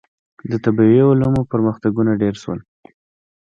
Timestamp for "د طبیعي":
0.51-1.01